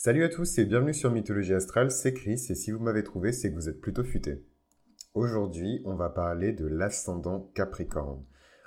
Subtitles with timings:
[0.00, 3.32] Salut à tous et bienvenue sur Mythologie Astrale, c'est Chris et si vous m'avez trouvé,
[3.32, 4.44] c'est que vous êtes plutôt futé.
[5.12, 8.24] Aujourd'hui, on va parler de l'ascendant Capricorne.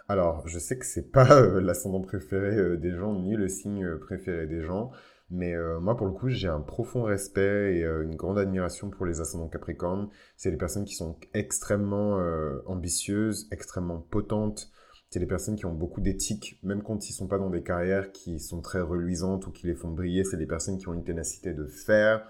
[0.09, 3.85] Alors, je sais que c'est pas euh, l'ascendant préféré euh, des gens, ni le signe
[3.85, 4.91] euh, préféré des gens,
[5.29, 9.21] mais moi, pour le coup, j'ai un profond respect et une grande admiration pour les
[9.21, 10.09] ascendants Capricorne.
[10.35, 12.19] C'est les personnes qui sont extrêmement
[12.65, 14.69] ambitieuses, extrêmement potentes,
[15.11, 18.13] c'est les personnes qui ont beaucoup d'éthique, même quand ils sont pas dans des carrières
[18.13, 20.23] qui sont très reluisantes ou qui les font briller.
[20.23, 22.25] C'est des personnes qui ont une ténacité de fer.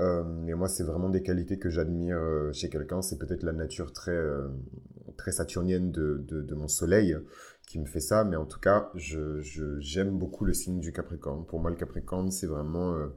[0.00, 3.02] Euh, et moi, c'est vraiment des qualités que j'admire euh, chez quelqu'un.
[3.02, 4.48] C'est peut-être la nature très, euh,
[5.18, 7.14] très saturnienne de, de, mon soleil
[7.66, 8.24] qui me fait ça.
[8.24, 9.42] Mais en tout cas, je,
[9.80, 11.44] j'aime beaucoup le signe du Capricorne.
[11.44, 13.08] Pour moi, le Capricorne, c'est vraiment euh,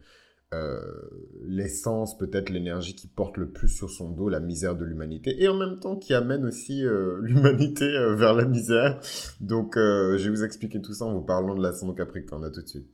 [1.44, 5.48] l'essence, peut-être l'énergie qui porte le plus sur son dos la misère de l'humanité et
[5.50, 9.00] en même temps qui amène aussi euh, l'humanité euh, vers la misère.
[9.42, 12.46] Donc je vais vous expliquer tout ça en vous parlant de l'ascendant Capricorne.
[12.46, 12.90] À tout de suite.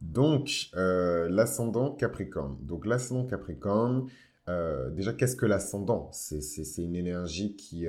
[0.00, 2.56] Donc l'ascendant Capricorne.
[2.62, 4.08] Donc l'ascendant Capricorne,
[4.92, 6.10] déjà qu'est-ce que l'ascendant?
[6.12, 7.86] C'est une énergie qui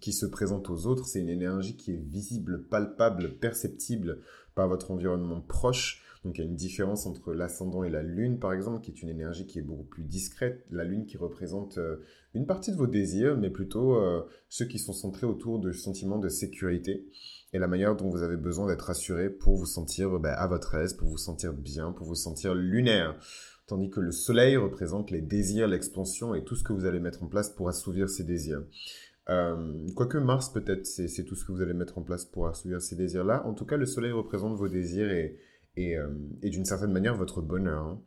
[0.00, 4.20] qui se présente aux autres, c'est une énergie qui est visible, palpable, perceptible
[4.54, 8.40] par votre environnement proche donc il y a une différence entre l'ascendant et la lune,
[8.40, 10.66] par exemple, qui est une énergie qui est beaucoup plus discrète.
[10.70, 11.98] La lune qui représente euh,
[12.34, 16.18] une partie de vos désirs, mais plutôt euh, ceux qui sont centrés autour du sentiment
[16.18, 17.06] de sécurité
[17.52, 20.74] et la manière dont vous avez besoin d'être assuré pour vous sentir bah, à votre
[20.74, 23.16] aise, pour vous sentir bien, pour vous sentir lunaire.
[23.68, 27.22] Tandis que le soleil représente les désirs, l'expansion et tout ce que vous allez mettre
[27.22, 28.64] en place pour assouvir ces désirs.
[29.28, 32.82] Euh, quoique Mars, peut-être, c'est tout ce que vous allez mettre en place pour assouvir
[32.82, 33.46] ces désirs-là.
[33.46, 35.36] En tout cas, le Soleil représente vos désirs et,
[35.78, 36.08] euh,
[36.42, 37.82] et, d'une certaine manière votre bonheur.
[37.82, 38.00] Hein.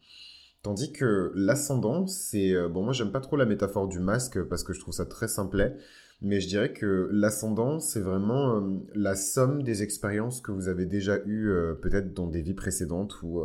[0.61, 2.53] Tandis que l'ascendant, c'est...
[2.53, 5.05] Euh, bon, moi j'aime pas trop la métaphore du masque parce que je trouve ça
[5.05, 5.75] très simplet,
[6.21, 10.85] mais je dirais que l'ascendant, c'est vraiment euh, la somme des expériences que vous avez
[10.85, 13.41] déjà eues peut-être dans des vies précédentes ou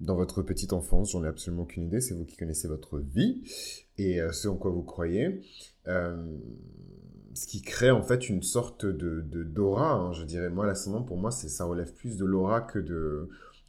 [0.00, 3.42] dans votre petite enfance, j'en ai absolument aucune idée, c'est vous qui connaissez votre vie
[3.96, 5.40] et ce en quoi vous croyez
[7.36, 9.92] ce qui crée en fait une sorte de d'aura.
[9.92, 12.78] Hein, je dirais moi l'ascendant pour moi ça relève plus de l'aura que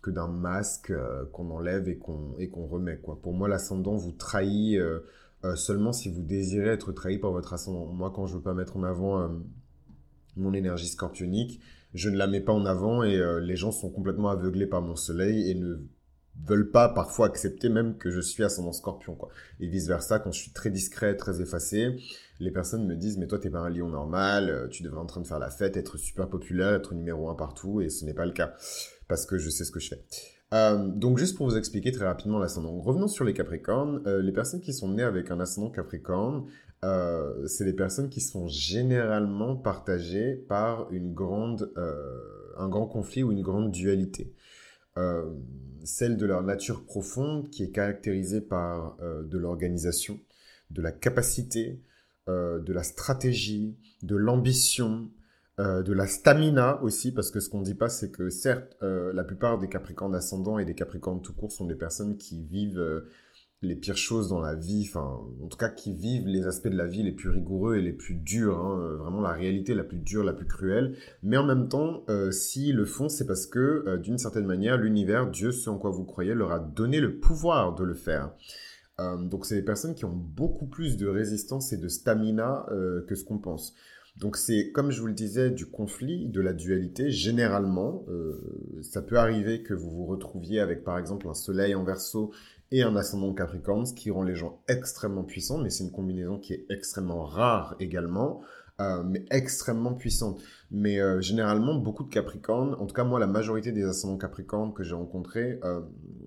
[0.07, 3.19] d'un masque euh, qu'on enlève et qu'on et qu'on remet quoi.
[3.22, 5.01] Pour moi l'ascendant vous trahit euh,
[5.44, 7.85] euh, seulement si vous désirez être trahi par votre ascendant.
[7.88, 9.29] Moi quand je veux pas mettre en avant
[10.38, 11.59] mon énergie scorpionique,
[11.94, 14.95] je ne la mets pas en avant et les gens sont complètement aveuglés par mon
[14.95, 15.79] soleil et ne
[16.46, 19.30] veulent pas parfois accepter même que je suis ascendant scorpion quoi.
[19.59, 21.98] Et vice versa quand je suis très discret, très effacé,
[22.40, 25.06] les personnes me disent mais toi t'es pas un lion normal, euh, tu devrais en
[25.06, 28.14] train de faire la fête, être super populaire, être numéro un partout et ce n'est
[28.14, 28.53] pas le cas
[29.08, 30.03] parce que je sais ce que je fais.
[30.53, 32.80] Euh, donc juste pour vous expliquer très rapidement l'ascendant.
[32.80, 34.02] Revenons sur les Capricornes.
[34.08, 36.46] Euh, les personnes qui sont nées avec un ascendant Capricorne,
[37.48, 41.74] c'est les personnes qui sont généralement partagées par une grande,
[42.56, 44.31] un grand conflit ou une grande dualité.
[45.84, 50.19] Celle de leur nature profonde qui est caractérisée par de l'organisation,
[50.72, 51.81] de la capacité,
[52.30, 55.09] euh, de la stratégie, de l'ambition,
[55.59, 58.75] euh, de la stamina aussi, parce que ce qu'on ne dit pas, c'est que certes,
[58.84, 62.44] euh, la plupart des Capricornes ascendants et des Capricornes tout court sont des personnes qui
[62.44, 63.03] vivent
[63.62, 66.78] les pires choses dans la vie, enfin, en tout cas, qui vivent les aspects de
[66.78, 69.97] la vie les plus rigoureux et les plus durs, hein, vraiment la réalité la plus
[70.00, 70.95] dure, la plus cruelle.
[71.23, 75.51] Mais en même temps, s'ils le font, c'est parce que, d'une certaine manière, l'univers, Dieu,
[75.51, 78.31] ce en quoi vous croyez, leur a donné le pouvoir de le faire.
[79.00, 83.06] Euh, donc c'est des personnes qui ont beaucoup plus de résistance et de stamina euh,
[83.06, 83.75] que ce qu'on pense.
[84.18, 87.12] Donc c'est, comme je vous le disais, du conflit, de la dualité.
[87.12, 91.84] Généralement, euh, ça peut arriver que vous vous retrouviez avec par exemple un soleil en
[91.84, 92.31] verso
[92.72, 96.38] et un ascendant capricorne, ce qui rend les gens extrêmement puissants, mais c'est une combinaison
[96.38, 98.41] qui est extrêmement rare également.
[98.79, 100.39] Euh, mais extrêmement puissante.
[100.69, 104.72] Mais euh, généralement, beaucoup de Capricornes, en tout cas moi, la majorité des ascendants Capricornes
[104.72, 105.81] que j'ai rencontrés euh,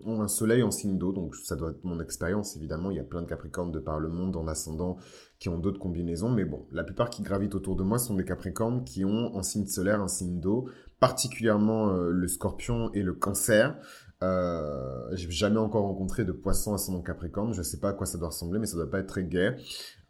[0.04, 2.90] ont un soleil en signe d'eau, donc ça doit être mon expérience évidemment.
[2.90, 4.96] Il y a plein de Capricornes de par le monde en ascendant
[5.38, 8.24] qui ont d'autres combinaisons, mais bon, la plupart qui gravitent autour de moi sont des
[8.24, 10.68] Capricornes qui ont en signe solaire un signe d'eau,
[10.98, 13.76] particulièrement le Scorpion et le Cancer.
[14.22, 17.54] Euh, j'ai jamais encore rencontré de poisson ascendant Capricorne.
[17.54, 19.56] Je sais pas à quoi ça doit ressembler, mais ça doit pas être très gai.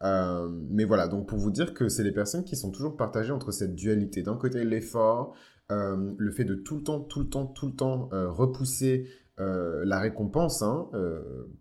[0.02, 3.32] Euh, mais voilà, donc pour vous dire que c'est les personnes qui sont toujours partagées
[3.32, 4.22] entre cette dualité.
[4.22, 5.34] D'un côté, l'effort,
[5.70, 9.06] euh, le fait de tout le temps, tout le temps, tout le temps repousser
[9.38, 10.90] la récompense, hein,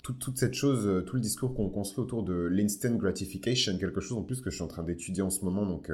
[0.03, 4.23] toute, cette chose, tout le discours qu'on construit autour de l'instant gratification, quelque chose en
[4.23, 5.65] plus que je suis en train d'étudier en ce moment.
[5.65, 5.89] Donc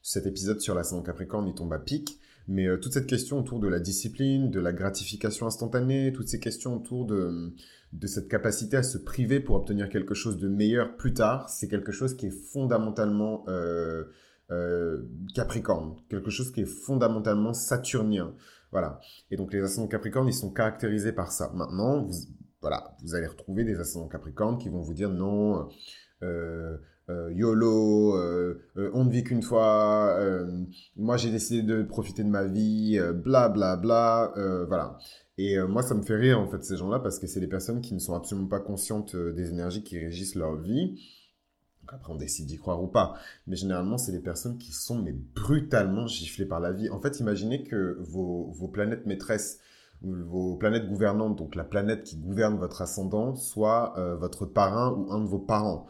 [0.00, 2.18] cet épisode sur l'ascendant Capricorne, il tombe à pic.
[2.50, 6.76] Mais toute cette question autour de la discipline, de la gratification instantanée, toutes ces questions
[6.76, 11.48] autour de cette capacité à se priver pour obtenir quelque chose de meilleur plus tard,
[11.48, 14.04] c'est quelque chose qui est fondamentalement euh,
[14.50, 15.02] euh,
[15.32, 18.34] capricorne, quelque chose qui est fondamentalement saturnien.
[18.72, 19.00] Voilà.
[19.30, 21.52] Et donc les ascendants Capricorne, ils sont caractérisés par ça.
[21.54, 22.12] Maintenant, vous,
[22.60, 25.64] voilà, vous allez retrouver des ascendants Capricorne qui vont vous dire non, euh,
[26.24, 26.76] euh,
[27.32, 28.60] YOLO, euh,
[28.94, 30.18] on ne vit qu'une fois,
[30.96, 34.32] moi j'ai décidé de profiter de ma vie, bla bla bla,
[34.68, 34.98] voilà.
[35.38, 37.80] Et moi ça me fait rire en fait ces gens-là parce que c'est des personnes
[37.80, 40.98] qui ne sont absolument pas conscientes des énergies qui régissent leur vie
[41.94, 43.14] après, on décide d'y croire ou pas.
[43.46, 46.88] Mais généralement, c'est des personnes qui sont mais brutalement giflées par la vie.
[46.90, 49.58] En fait, imaginez que vos, planètes maîtresses,
[50.02, 55.12] vos planètes gouvernantes, donc la planète qui gouverne votre ascendant, soit euh, votre parrain ou
[55.12, 55.86] un de vos parents.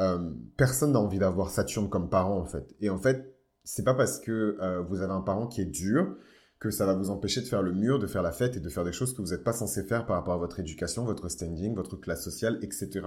[0.00, 2.74] Euh, personne n'a envie d'avoir Saturne comme parent, en fait.
[2.80, 6.16] Et en fait, c'est pas parce que euh, vous avez un parent qui est dur
[6.58, 8.68] que ça va vous empêcher de faire le mur, de faire la fête et de
[8.68, 11.28] faire des choses que vous n'êtes pas censé faire par rapport à votre éducation, votre
[11.28, 13.02] standing, votre classe sociale, etc.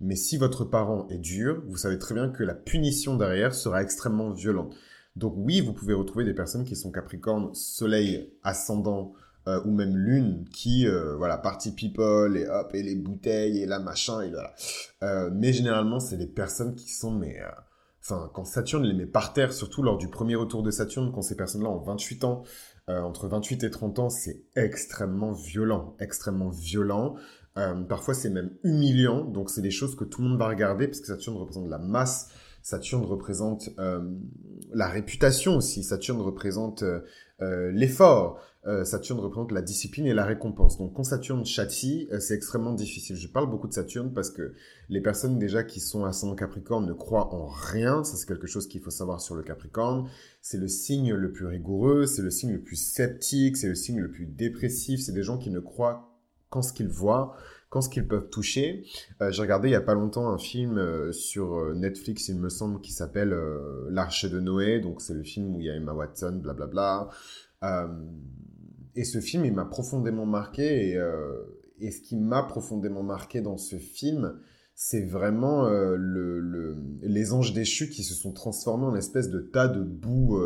[0.00, 3.82] Mais si votre parent est dur, vous savez très bien que la punition derrière sera
[3.82, 4.74] extrêmement violente.
[5.16, 9.12] Donc oui, vous pouvez retrouver des personnes qui sont Capricorne, Soleil, ascendant
[9.48, 13.66] euh, ou même Lune, qui euh, voilà party people et hop et les bouteilles et
[13.66, 14.54] la machin et voilà.
[15.02, 17.40] Euh, mais généralement, c'est des personnes qui sont mais
[18.00, 21.22] enfin quand Saturne les met par terre, surtout lors du premier retour de Saturne, quand
[21.22, 22.42] ces personnes-là ont 28 ans,
[22.88, 27.16] entre 28 et 30 ans, c'est extrêmement violent, extrêmement violent.
[27.58, 29.24] Euh, parfois, c'est même humiliant.
[29.24, 31.78] Donc, c'est des choses que tout le monde va regarder parce que Saturne représente la
[31.78, 32.28] masse.
[32.62, 34.00] Saturne représente euh,
[34.72, 35.82] la réputation aussi.
[35.82, 36.84] Saturne représente
[37.40, 38.40] euh, l'effort.
[38.84, 40.76] Saturne représente la discipline et la récompense.
[40.76, 43.16] Donc, quand Saturne châtie, c'est extrêmement difficile.
[43.16, 44.52] Je parle beaucoup de Saturne parce que
[44.90, 48.04] les personnes déjà qui sont ascendant Capricorne ne croient en rien.
[48.04, 50.10] Ça, c'est quelque chose qu'il faut savoir sur le Capricorne.
[50.42, 54.00] C'est le signe le plus rigoureux, c'est le signe le plus sceptique, c'est le signe
[54.00, 55.00] le plus dépressif.
[55.00, 56.08] C'est des gens qui ne croient
[56.50, 57.36] quand ce qu'ils voient,
[57.70, 58.84] quand ce qu'ils peuvent toucher.
[59.20, 62.36] Euh, j'ai regardé il y a pas longtemps un film euh, sur euh, Netflix, il
[62.36, 63.36] me semble, qui s'appelle
[63.90, 64.80] L'Arche de Noé.
[64.80, 67.08] Donc c'est le film où il y a Emma Watson, blablabla.
[68.94, 70.98] et ce film, il m'a profondément marqué.
[71.80, 74.38] Et, ce qui m'a profondément marqué dans ce film,
[74.74, 79.82] c'est vraiment le, les anges déchus qui se sont transformés en espèce de tas de
[79.82, 80.40] boue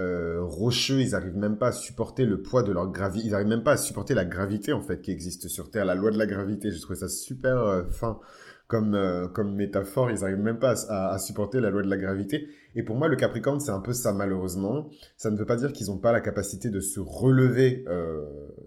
[0.00, 3.48] euh, rocheux, ils arrivent même pas à supporter le poids de leur gravité, ils arrivent
[3.48, 6.18] même pas à supporter la gravité en fait qui existe sur Terre, la loi de
[6.18, 6.70] la gravité.
[6.70, 8.18] J'ai trouvé ça super euh, fin
[8.66, 10.10] comme euh, comme métaphore.
[10.10, 12.48] Ils arrivent même pas à, supporter la loi de la gravité.
[12.74, 14.88] Et pour moi, le Capricorne, c'est un peu ça malheureusement.
[15.16, 17.84] Ça ne veut pas dire qu'ils n'ont pas la capacité de se relever.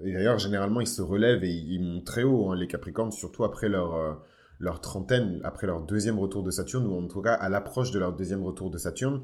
[0.04, 2.52] et d'ailleurs, généralement, ils se relèvent et ils, montent très haut.
[2.52, 4.22] Hein, les Capricornes, surtout après leur
[4.60, 8.00] leur trentaine, après leur deuxième retour de Saturne, ou en tout cas à l'approche de
[8.00, 9.24] leur deuxième retour de Saturne.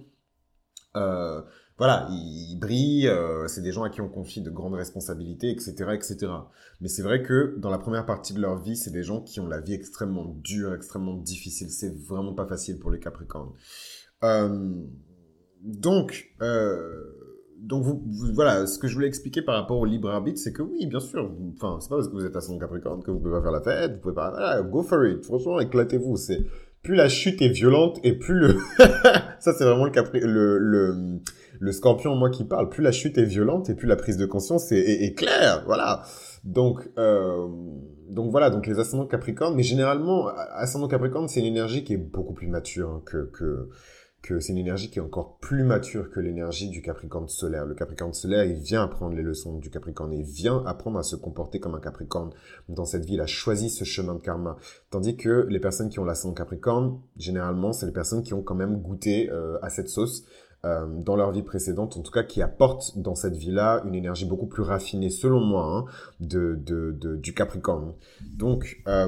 [0.95, 1.41] Euh,
[1.77, 5.73] voilà, ils, brillent, euh, c'est des gens à qui on confie de grandes responsabilités, etc.,
[5.93, 6.17] etc.
[6.81, 9.39] Mais c'est vrai que dans la première partie de leur vie, c'est des gens qui
[9.39, 11.69] ont la vie extrêmement dure, extrêmement difficile.
[11.69, 13.53] C'est vraiment pas facile pour les Capricornes.
[14.23, 14.73] Euh,
[15.63, 16.35] donc,
[17.61, 17.85] donc
[18.33, 20.99] voilà, ce que je voulais expliquer par rapport au libre arbitre, c'est que oui, bien
[20.99, 23.41] sûr, enfin, c'est pas parce que vous êtes à son Capricorne que vous pouvez pas
[23.41, 26.45] faire la fête, vous pouvez pas, go for it, franchement, éclatez-vous, c'est,
[26.83, 28.57] plus la chute est violente et plus le,
[29.39, 31.19] ça c'est vraiment le capri, le, le,
[31.59, 34.25] le scorpion, moi qui parle, plus la chute est violente et plus la prise de
[34.25, 36.03] conscience est, claire, voilà.
[36.45, 37.47] Donc, euh,
[38.09, 41.97] donc voilà, donc les ascendants Capricorne, mais généralement, ascendant Capricorne, c'est une énergie qui est
[41.97, 43.69] beaucoup plus mature hein, que,
[44.21, 47.65] que c'est une énergie qui est encore plus mature que l'énergie du Capricorne solaire.
[47.65, 51.15] Le Capricorne solaire, il vient apprendre les leçons du Capricorne, il vient apprendre à se
[51.15, 52.31] comporter comme un Capricorne
[52.67, 54.57] dans cette vie, il a choisi ce chemin de karma.
[54.89, 58.55] Tandis que les personnes qui ont l'ascendant Capricorne, généralement, c'est les personnes qui ont quand
[58.55, 60.25] même goûté euh, à cette sauce,
[60.65, 64.25] euh, dans leur vie précédente, en tout cas qui apportent dans cette vie-là une énergie
[64.25, 65.85] beaucoup plus raffinée, selon moi, hein,
[66.19, 67.93] de, de, de, du Capricorne.
[68.35, 69.07] Donc, euh,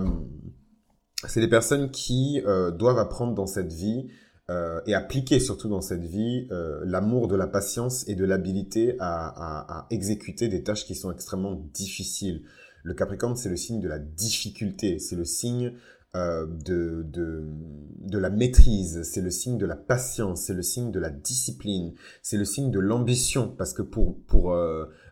[1.27, 4.07] c'est des personnes qui euh, doivent apprendre dans cette vie
[4.51, 8.97] euh, et appliquer surtout dans cette vie euh, l'amour de la patience et de l'habilité
[8.99, 12.41] à, exécuter des tâches qui sont extrêmement difficiles.
[12.83, 15.73] Le Capricorne, c'est le signe de la difficulté, c'est le signe
[16.15, 20.99] euh, de, de, la maîtrise, c'est le signe de la patience, c'est le signe de
[20.99, 24.57] la discipline, c'est le signe de l'ambition, parce que pour, pour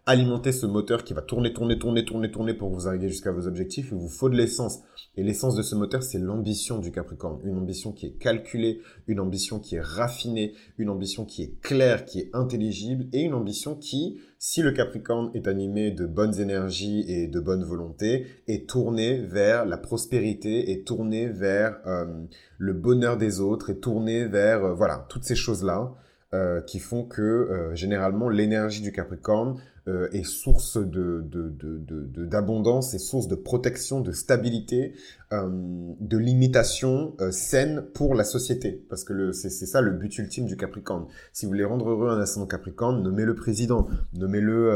[0.05, 3.47] alimenter ce moteur qui va tourner, tourner, tourner, tourner, tourner pour vous arriver jusqu'à vos
[3.47, 4.79] objectifs, il vous faut de l'essence.
[5.19, 7.41] Et l'essence de ce moteur, c'est l'ambition du Capricorne.
[7.43, 12.05] Une ambition qui est calculée, une ambition qui est raffinée, une ambition qui est claire,
[12.05, 17.03] qui est intelligible, et une ambition qui, si le Capricorne est animé de bonnes énergies
[17.09, 22.05] et de bonne volonté, est tourné vers la prospérité, est tourné vers euh,
[22.57, 25.95] le bonheur des autres, est tourné vers, euh, voilà, toutes ces choses-là.
[26.31, 29.59] Euh, qui font que généralement l'énergie du Capricorne
[29.89, 31.25] euh, est source de,
[32.25, 34.93] d'abondance, est source de protection, de stabilité,
[35.33, 35.49] euh,
[35.99, 38.83] de limitation euh, saine pour la société.
[38.89, 41.07] Parce que c'est, ça le but ultime du Capricorne.
[41.33, 44.71] Si vous voulez rendre heureux un ascendant Capricorne, nommez-le président, nommez-le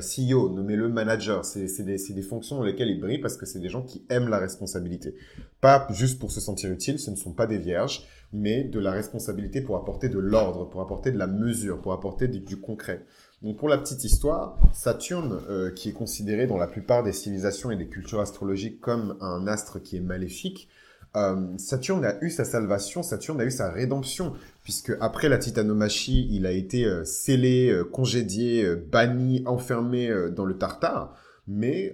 [0.00, 1.44] CEO, nommez-le manager.
[1.44, 4.28] C'est, des, des fonctions dans lesquelles il brille parce que c'est des gens qui aiment
[4.28, 5.14] la responsabilité.
[5.60, 8.90] Pas juste pour se sentir utile, ce ne sont pas des vierges mais de la
[8.90, 13.04] responsabilité pour apporter de l'ordre, pour apporter de la mesure, pour apporter du, concret.
[13.44, 17.70] Donc pour la petite histoire, Saturne, euh, qui est considéré dans la plupart des civilisations
[17.70, 20.66] et des cultures astrologiques comme un astre qui est maléfique,
[21.14, 24.32] euh, Saturne a eu sa salvation, Saturne a eu sa rédemption,
[24.62, 31.14] puisque après la titanomachie, il a été euh, scellé, congédié, banni, enfermé dans le Tartare,
[31.46, 31.92] mais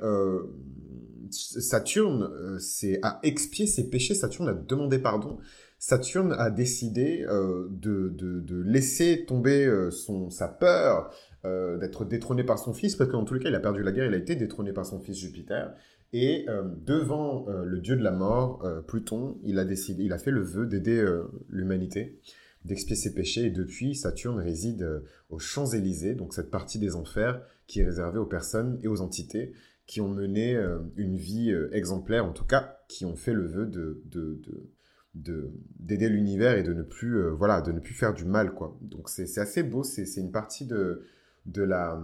[1.33, 2.31] Saturne
[3.03, 5.39] a expié ses péchés, Saturne a demandé pardon,
[5.81, 11.11] Saturne a décidé de, laisser tomber son, sa peur
[11.45, 13.93] euh, d'être détrôné par son fils, parce qu'en tous les cas, il a perdu la
[13.93, 15.75] guerre, il a été détrôné par son fils Jupiter.
[16.13, 16.47] Et
[16.85, 20.67] devant le dieu de la mort, Pluton, il a décidé, il a fait le vœu
[20.67, 21.09] d'aider
[21.49, 22.19] l'humanité,
[22.65, 23.45] d'expier ses péchés.
[23.45, 28.27] Et depuis, Saturne réside aux Champs-Élysées, donc cette partie des enfers qui est réservée aux
[28.27, 29.53] personnes et aux entités
[29.87, 30.61] qui ont mené
[30.97, 34.41] une vie exemplaire, en tout cas, qui ont fait le vœu de, de
[35.15, 38.55] de d'aider l'univers et de ne plus euh, voilà de ne plus faire du mal
[38.55, 41.03] quoi donc c'est assez beau c'est une partie de
[41.53, 42.01] de la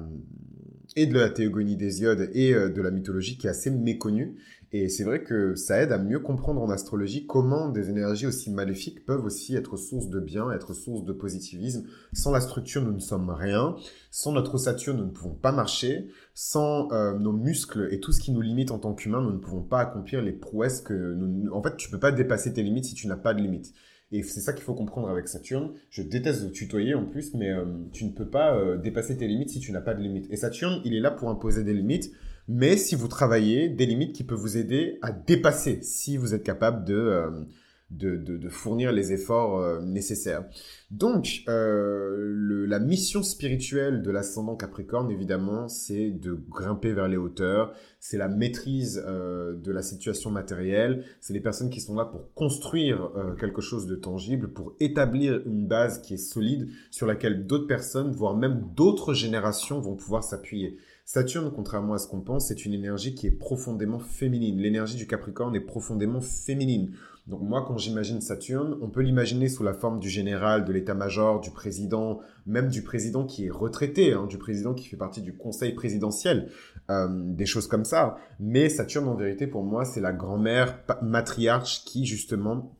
[0.94, 4.36] et de la théogonie d'Hésiode et euh, de la mythologie qui est assez méconnue
[4.72, 8.50] et c'est vrai que ça aide à mieux comprendre en astrologie comment des énergies aussi
[8.50, 11.86] maléfiques peuvent aussi être source de bien, être source de positivisme.
[12.12, 13.76] Sans la structure, nous ne sommes rien.
[14.10, 16.08] Sans notre Saturne, nous ne pouvons pas marcher.
[16.34, 19.38] Sans euh, nos muscles et tout ce qui nous limite en tant qu'humains, nous ne
[19.38, 21.50] pouvons pas accomplir les prouesses que nous...
[21.52, 23.72] En fait, tu peux pas dépasser tes limites si tu n'as pas de limites.
[24.12, 25.72] Et c'est ça qu'il faut comprendre avec Saturne.
[25.90, 29.26] Je déteste de tutoyer en plus, mais euh, tu ne peux pas euh, dépasser tes
[29.26, 30.26] limites si tu n'as pas de limites.
[30.30, 32.12] Et Saturne, il est là pour imposer des limites
[32.48, 36.44] mais si vous travaillez, des limites qui peuvent vous aider à dépasser si vous êtes
[36.44, 37.44] capable de,
[37.92, 40.44] euh, de, de, fournir les efforts euh, nécessaires.
[40.90, 47.72] Donc, euh, la mission spirituelle de l'ascendant Capricorne, évidemment, c'est de grimper vers les hauteurs,
[48.00, 53.10] c'est la maîtrise de la situation matérielle, c'est les personnes qui sont là pour construire
[53.38, 58.12] quelque chose de tangible, pour établir une base qui est solide sur laquelle d'autres personnes,
[58.12, 60.78] voire même d'autres générations vont pouvoir s'appuyer.
[61.04, 64.58] Saturne, contrairement à ce qu'on pense, c'est une énergie qui est profondément féminine.
[64.58, 66.92] L'énergie du Capricorne est profondément féminine.
[67.26, 71.40] Donc moi, quand j'imagine Saturne, on peut l'imaginer sous la forme du général, de l'état-major,
[71.40, 75.36] du président, même du président qui est retraité, hein, du président qui fait partie du
[75.36, 76.50] conseil présidentiel,
[76.88, 78.16] euh, des choses comme ça.
[78.38, 82.78] Mais Saturne, en vérité, pour moi, c'est la grand-mère matriarche qui, justement,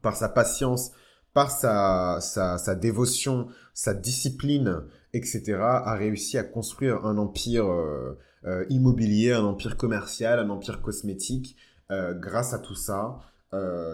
[0.00, 0.92] par sa patience,
[1.34, 4.80] par sa, sa, sa dévotion, sa discipline,
[5.12, 10.80] etc., a réussi à construire un empire euh, euh, immobilier, un empire commercial, un empire
[10.80, 11.56] cosmétique.
[12.18, 13.20] Grâce à tout ça,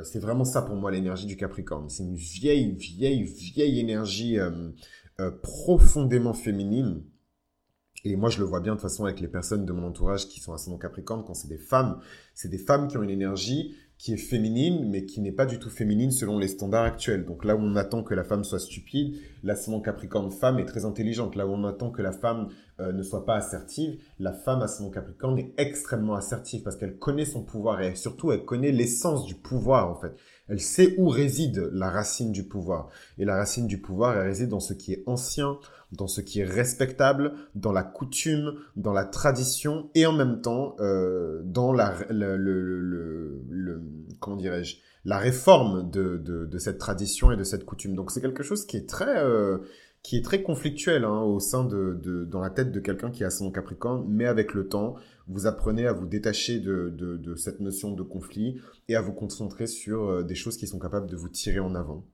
[0.05, 1.89] c'est vraiment ça pour moi l'énergie du Capricorne.
[1.89, 4.39] C'est une vieille, vieille, vieille énergie
[5.43, 7.03] profondément féminine.
[8.05, 10.27] Et moi, je le vois bien de toute façon avec les personnes de mon entourage
[10.27, 12.01] qui sont ascendant Capricorne, quand c'est des femmes,
[12.35, 15.59] c'est des femmes qui ont une énergie qui est féminine, mais qui n'est pas du
[15.59, 17.27] tout féminine selon les standards actuels.
[17.27, 20.87] Donc là où on attend que la femme soit stupide, l'ascendant Capricorne femme est très
[20.87, 21.37] intelligente.
[21.37, 22.49] Là où on attend que la femme
[22.81, 27.27] euh, ne soit pas assertive, la femme ascendant Capricorne est extrêmement assertive parce qu'elle connaît
[27.27, 30.17] son pouvoir et surtout elle connaît l'essence du pouvoir en fait.
[30.51, 32.89] Elle sait où réside la racine du pouvoir.
[33.19, 35.59] Et la racine du pouvoir, elle réside dans ce qui est ancien,
[35.93, 40.77] dans ce qui est respectable, dans la coutume, dans la tradition, et en même temps
[40.81, 42.81] euh, dans la, le, le,
[43.49, 43.83] le,
[44.19, 47.95] comment dirais-je, la réforme de, de, de, cette tradition et de cette coutume.
[47.95, 49.59] Donc c'est quelque chose qui est très euh,
[50.03, 53.23] qui est très conflictuel hein, au sein de, de, dans la tête de quelqu'un qui
[53.23, 54.95] a son Capricorne, mais avec le temps,
[55.31, 59.67] vous apprenez à vous détacher de, de, cette notion de conflit et à vous concentrer
[59.67, 62.05] sur euh, des choses qui sont capables de vous tirer en avant.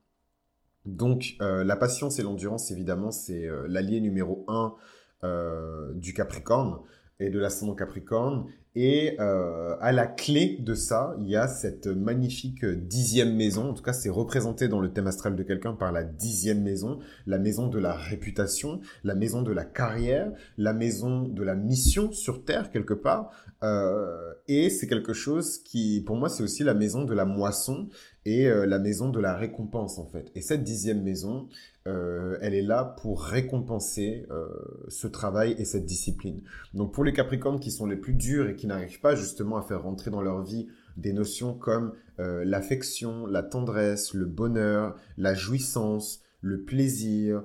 [0.85, 4.75] Donc, euh, la patience et l'endurance, évidemment, c'est euh, l'allié numéro un
[5.23, 6.79] euh, du Capricorne
[7.19, 8.45] et de l'ascendant Capricorne.
[8.79, 13.71] Et à la clé de ça, il y a cette magnifique dixième maison.
[13.71, 16.99] En tout cas, c'est représenté dans le thème astral de quelqu'un par la dixième maison,
[17.25, 22.11] la maison de la réputation, la maison de la carrière, la maison de la mission
[22.11, 23.31] sur Terre quelque part.
[24.47, 27.89] et c'est quelque chose qui, pour moi, c'est aussi la maison de la moisson
[28.27, 30.29] et euh, la maison de la récompense en fait.
[30.35, 31.47] Et cette dixième maison,
[31.87, 34.49] euh, elle est là pour récompenser euh,
[34.89, 36.41] ce travail et cette discipline.
[36.73, 39.61] Donc pour les Capricornes qui sont les plus durs et qui n'arrivent pas justement à
[39.61, 40.67] faire rentrer dans leur vie
[40.97, 47.43] des notions comme l'affection, la tendresse, le bonheur, la jouissance, le plaisir,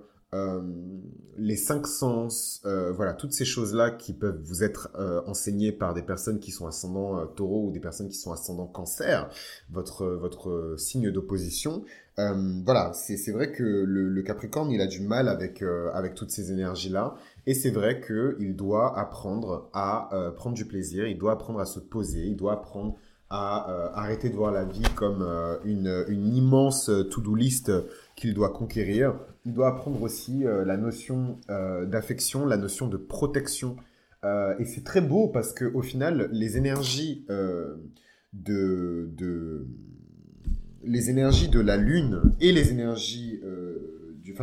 [1.36, 5.94] les cinq sens, euh, voilà, toutes ces choses-là qui peuvent vous être euh, enseignées par
[5.94, 9.28] des personnes qui sont ascendant taureau ou des personnes qui sont ascendant cancer,
[9.70, 11.84] votre, votre signe d'opposition.
[12.16, 15.62] voilà, c'est vrai que le, le, Capricorne, il a du mal avec,
[15.94, 17.14] avec toutes ces énergies-là.
[17.46, 21.80] Et c'est vrai qu'il doit apprendre à prendre du plaisir, il doit apprendre à se
[21.80, 22.96] poser, il doit apprendre
[23.30, 25.22] à arrêter de voir la vie comme
[25.64, 27.72] une, une immense to-do list
[28.14, 29.14] qu'il doit conquérir.
[29.44, 33.76] Il doit apprendre aussi euh, la notion euh, d'affection, la notion de protection.
[34.24, 37.80] Euh, et c'est très beau parce que au final, les énergies de,
[41.60, 43.40] la Lune et du,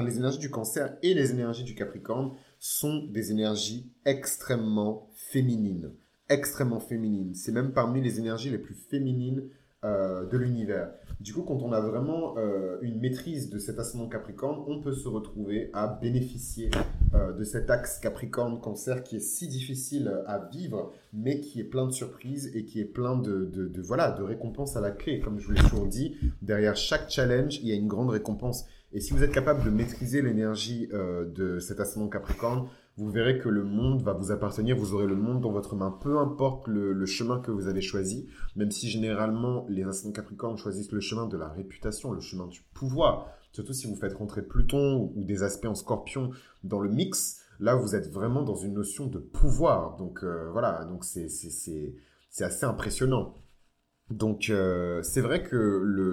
[0.03, 5.93] les énergies du Cancer et les énergies du Capricorne sont des énergies extrêmement féminines,
[6.27, 7.33] extrêmement féminines.
[7.35, 9.49] C'est même parmi les énergies les plus féminines
[9.83, 10.89] de l'univers.
[11.19, 14.93] Du coup, quand on a vraiment euh, une maîtrise de cet ascendant Capricorne, on peut
[14.93, 16.71] se retrouver à bénéficier
[17.13, 21.85] euh, de cet axe Capricorne-Cancer qui est si difficile à vivre, mais qui est plein
[21.85, 25.19] de surprises et qui est plein de, voilà, de récompenses à la clé.
[25.19, 28.65] Comme je vous l'ai toujours dit, derrière chaque challenge, il y a une grande récompense.
[28.93, 32.69] Et si vous êtes capable de maîtriser l'énergie euh, de cet ascendant Capricorne,
[32.99, 35.89] vous verrez que le monde va vous appartenir, vous aurez le monde dans votre main,
[35.89, 38.27] peu importe le, chemin que vous avez choisi,
[38.57, 42.61] même si généralement les ascendants Capricorne choisissent le chemin de la réputation, le chemin du
[42.73, 46.31] pouvoir, surtout si vous faites rentrer Pluton ou, des aspects en scorpion
[46.65, 50.83] dans le mix, là vous êtes vraiment dans une notion de pouvoir, donc euh, voilà,
[50.83, 53.33] donc c'est assez impressionnant.
[54.09, 55.55] Donc euh, c'est vrai que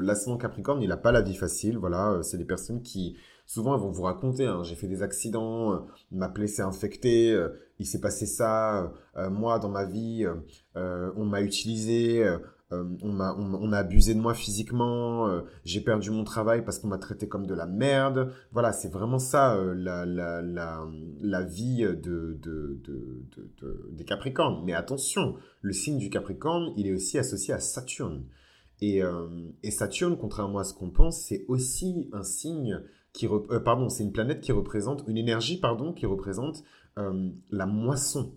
[0.05, 3.75] l'ascendant Capricorne, il n'a pas la vie facile, voilà, euh, c'est des personnes qui souvent
[3.75, 5.79] elles vont vous raconter, hein, j'ai fait des accidents, euh,
[6.11, 7.49] ma plaie s'est infectée, euh,
[7.79, 10.27] il s'est passé ça, euh, moi dans ma vie,
[10.75, 12.27] on m'a utilisé,
[12.71, 17.47] on, a, abusé de moi physiquement, j'ai perdu mon travail parce qu'on m'a traité comme
[17.47, 18.33] de la merde.
[18.53, 20.87] Voilà, c'est vraiment ça la, la, la,
[21.21, 24.63] la, vie de, de, de, des Capricornes.
[24.65, 28.25] Mais attention, le signe du Capricorne, il est aussi associé à Saturne.
[28.81, 29.03] Et,
[29.63, 32.83] et Saturne, contrairement à ce qu'on pense, c'est aussi un signe
[33.25, 36.63] euh, c'est une planète qui représente, une énergie, pardon, qui représente
[36.99, 38.35] euh, la moisson.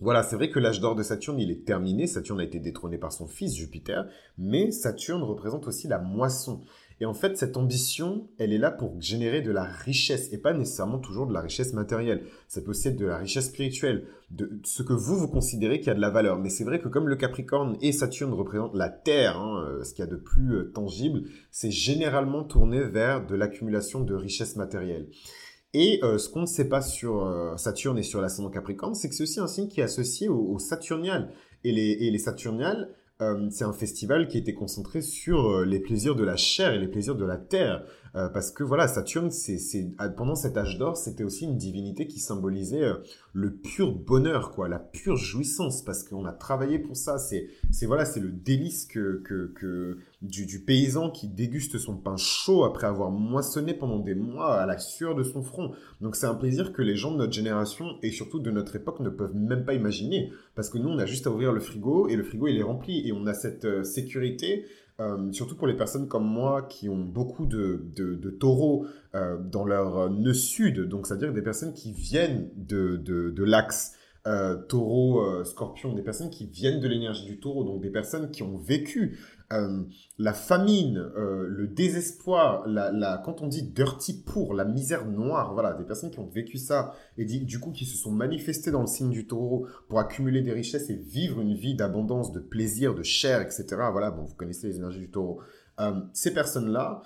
[0.00, 2.06] Voilà, c'est vrai que l'âge d'or de Saturne, est terminé.
[2.06, 6.60] Saturne a été détrôné par son fils Jupiter, mais Saturne représente aussi la moisson.
[7.00, 10.52] Et en fait, cette ambition, elle est là pour générer de la richesse et pas
[10.52, 12.24] nécessairement toujours de la richesse matérielle.
[12.48, 15.90] Ça peut aussi être de la richesse spirituelle, de ce que vous, vous considérez qui
[15.90, 16.38] a de la valeur.
[16.38, 19.94] Mais c'est vrai que comme le Capricorne et Saturne représentent la Terre, hein, euh, ce
[19.94, 24.56] qu'il y a de plus euh, tangible, c'est généralement tourné vers de l'accumulation de richesses
[24.56, 25.08] matérielles.
[25.74, 29.14] Et euh, ce qu'on ne sait pas sur Saturne et sur l'ascendant Capricorne, c'est que
[29.14, 31.30] c'est aussi un signe qui est associé au, au saturnial.
[31.64, 32.88] Et les, et les saturniales,
[33.20, 36.78] euh, c'est un festival qui était concentré sur euh, les plaisirs de la chair et
[36.78, 37.84] les plaisirs de la terre.
[38.14, 39.58] Euh, parce que voilà, Saturne, c'est,
[40.16, 42.92] pendant cet âge d'or, c'était aussi une divinité qui symbolisait
[43.32, 47.18] le pur bonheur, quoi, la pure jouissance, parce qu'on a travaillé pour ça.
[47.18, 52.16] C'est, c'est voilà, c'est le délice que, que, que du, paysan qui déguste son pain
[52.16, 55.72] chaud après avoir moissonné pendant des mois à la sueur de son front.
[56.00, 59.00] Donc c'est un plaisir que les gens de notre génération et surtout de notre époque
[59.00, 62.08] ne peuvent même pas imaginer, parce que nous, on a juste à ouvrir le frigo
[62.08, 64.66] et le frigo il est rempli et on a cette euh, sécurité.
[65.00, 69.64] Euh, surtout pour les personnes comme moi qui ont beaucoup de, de, taureaux euh, dans
[69.64, 73.92] leur nœud sud, donc c'est-à-dire des personnes qui viennent de, de, l'axe
[74.28, 78.30] euh, taureau, euh, scorpion, des personnes qui viennent de l'énergie du taureau, donc des personnes
[78.30, 79.18] qui ont vécu
[79.52, 79.82] euh,
[80.18, 85.84] la famine, le désespoir, la, quand on dit dirty pour, la misère noire, voilà, des
[85.84, 89.10] personnes qui ont vécu ça et du coup qui se sont manifestées dans le signe
[89.10, 93.40] du taureau pour accumuler des richesses et vivre une vie d'abondance, de plaisir, de chair,
[93.40, 93.64] etc.
[93.90, 95.40] Voilà, bon, vous connaissez les énergies du taureau.
[96.12, 97.02] ces personnes-là,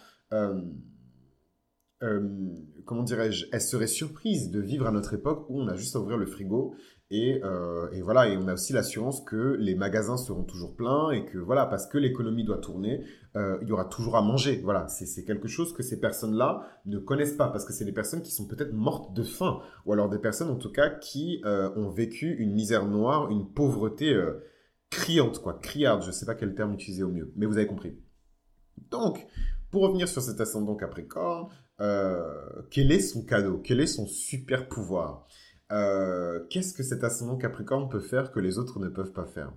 [2.85, 6.01] comment dirais-je, elles seraient surprises de vivre à notre époque où on a juste à
[6.01, 6.75] ouvrir le frigo
[7.15, 11.27] euh, et, voilà, et on a aussi l'assurance que les magasins seront toujours pleins et
[11.27, 13.05] que voilà, parce que l'économie doit tourner,
[13.37, 14.61] euh, il y aura toujours à manger.
[14.65, 18.23] Voilà, c'est quelque chose que ces personnes-là ne connaissent pas parce que c'est des personnes
[18.23, 21.71] qui sont peut-être mortes de faim ou alors des personnes en tout cas qui euh,
[21.77, 24.19] ont vécu une misère noire, une pauvreté
[24.91, 26.03] criante, quoi, criarde.
[26.03, 27.99] Je ne sais pas quel terme utiliser au mieux, mais vous avez compris.
[28.91, 29.27] Donc,
[29.71, 31.49] pour revenir sur cet ascendant Capricorne,
[31.79, 33.61] quel est son cadeau?
[33.63, 35.27] Quel est son super pouvoir?
[35.73, 39.53] Euh, qu'est-ce que cet ascendant Capricorne peut faire que les autres ne peuvent pas faire?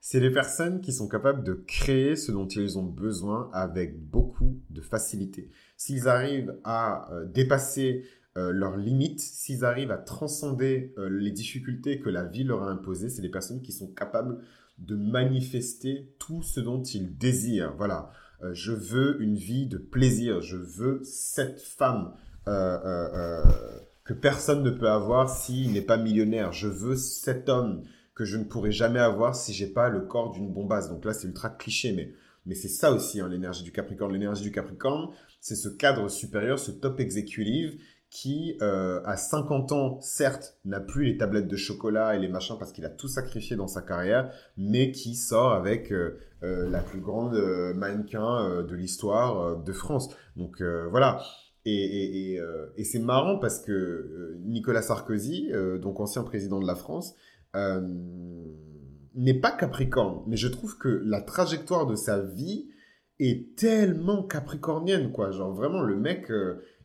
[0.00, 4.60] C'est les personnes qui sont capables de créer ce dont ils ont besoin avec beaucoup
[4.70, 5.50] de facilité.
[5.76, 8.04] S'ils arrivent à euh, dépasser
[8.36, 13.08] euh, leurs limites, s'ils arrivent à transcender les difficultés que la vie leur a imposées,
[13.08, 14.38] c'est des personnes qui sont capables
[14.78, 17.74] de manifester tout ce dont ils désirent.
[17.78, 18.10] Voilà,
[18.52, 22.12] je veux une vie de plaisir, je veux cette femme
[24.06, 26.52] que personne ne peut avoir s'il n'est pas millionnaire.
[26.52, 27.82] Je veux cet homme
[28.14, 30.88] que je ne pourrai jamais avoir si j'ai pas le corps d'une bombasse.
[30.88, 32.12] Donc là, c'est ultra cliché, mais,
[32.46, 34.12] mais c'est ça aussi, hein, l'énergie du Capricorne.
[34.12, 40.00] L'énergie du Capricorne, c'est ce cadre supérieur, ce top executive qui, euh, à 50 ans,
[40.00, 43.56] certes, n'a plus les tablettes de chocolat et les machins parce qu'il a tout sacrifié
[43.56, 47.34] dans sa carrière, mais qui sort avec euh, euh, la plus grande
[47.74, 50.08] mannequin de l'histoire de France.
[50.36, 51.20] Donc voilà.
[51.68, 52.38] Et,
[52.76, 55.50] et c'est marrant parce que Nicolas Sarkozy,
[55.82, 57.16] donc ancien président de la France,
[59.14, 62.68] n'est pas Capricorne, mais je trouve que la trajectoire de sa vie
[63.18, 65.32] est tellement capricornienne, quoi.
[65.32, 66.30] Genre vraiment, le mec,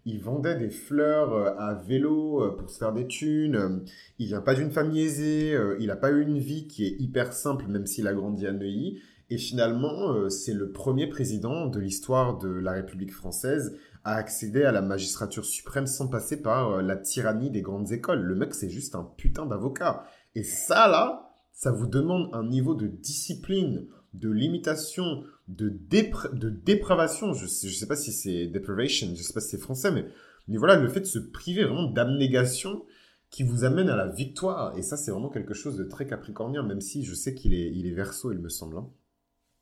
[0.06, 3.84] il vendait des fleurs euh, à vélo euh, pour se faire des thunes.
[4.18, 5.54] Il vient pas d'une famille aisée.
[5.54, 8.48] Euh, il n'a pas eu une vie qui est hyper simple, même s'il a grandi
[8.48, 9.00] à Neuilly.
[9.30, 14.72] Et finalement, c'est le premier président de l'histoire de la République française à accéder à
[14.72, 18.22] la magistrature suprême sans passer par la tyrannie des grandes écoles.
[18.22, 20.06] Le mec, c'est juste un putain d'avocat.
[20.36, 27.34] Et ça, là, ça vous demande un niveau de discipline, de limitation, de, dépravation.
[27.34, 30.06] Je ne sais, sais pas si c'est deprivation, je sais pas si c'est français, mais,
[30.48, 32.84] mais voilà, le fait de se priver vraiment d'abnégation
[33.30, 34.78] qui vous amène à la victoire.
[34.78, 37.72] Et ça, c'est vraiment quelque chose de très capricornien, même si je sais qu'il est,
[37.72, 38.78] il est verso, il me semble.
[38.78, 38.90] Hein.